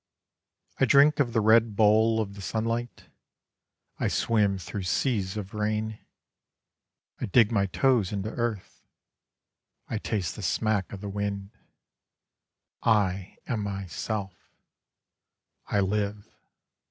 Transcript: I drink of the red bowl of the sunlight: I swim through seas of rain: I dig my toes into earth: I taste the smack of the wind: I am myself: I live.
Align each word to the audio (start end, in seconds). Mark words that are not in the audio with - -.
I 0.79 0.85
drink 0.85 1.19
of 1.19 1.31
the 1.31 1.41
red 1.41 1.75
bowl 1.75 2.19
of 2.19 2.33
the 2.33 2.41
sunlight: 2.41 3.05
I 3.99 4.07
swim 4.07 4.57
through 4.57 4.81
seas 4.81 5.37
of 5.37 5.53
rain: 5.53 5.99
I 7.19 7.27
dig 7.27 7.51
my 7.51 7.67
toes 7.67 8.11
into 8.11 8.31
earth: 8.31 8.81
I 9.87 9.99
taste 9.99 10.35
the 10.35 10.41
smack 10.41 10.91
of 10.91 11.01
the 11.01 11.07
wind: 11.09 11.51
I 12.81 13.37
am 13.45 13.59
myself: 13.61 14.33
I 15.67 15.81
live. 15.81 16.33